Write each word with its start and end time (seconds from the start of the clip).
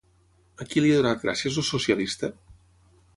A 0.63 0.65
qui 0.69 0.81
li 0.85 0.93
ha 0.93 0.95
donat 1.01 1.21
gràcies 1.27 1.59
el 1.63 1.67
socialista? 1.67 2.31